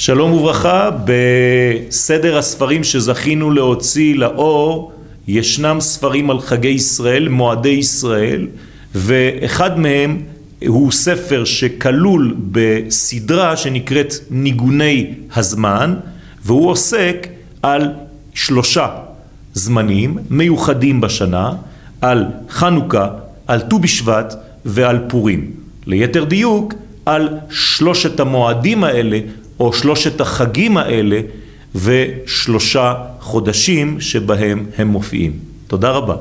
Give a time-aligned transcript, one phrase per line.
[0.00, 4.92] שלום וברכה, בסדר הספרים שזכינו להוציא לאור
[5.28, 8.46] ישנם ספרים על חגי ישראל, מועדי ישראל,
[8.94, 10.20] ואחד מהם
[10.66, 15.94] הוא ספר שכלול בסדרה שנקראת ניגוני הזמן,
[16.44, 17.26] והוא עוסק
[17.62, 17.88] על
[18.34, 18.88] שלושה
[19.54, 21.52] זמנים מיוחדים בשנה,
[22.00, 23.08] על חנוכה,
[23.46, 25.50] על ט"ו בשבט ועל פורים.
[25.86, 26.74] ליתר דיוק,
[27.06, 29.18] על שלושת המועדים האלה
[29.60, 31.20] או שלושת החגים האלה
[31.74, 35.32] ושלושה חודשים שבהם הם מופיעים.
[35.66, 36.16] תודה רבה.